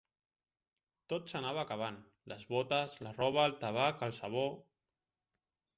Tot 1.13 1.29
s'anava 1.33 1.61
acabant: 1.65 1.99
les 2.33 2.47
botes, 2.55 2.97
la 3.09 3.15
roba, 3.21 3.45
el 3.51 3.55
tabac, 3.67 4.05
el 4.09 4.19
sabó 4.23 4.49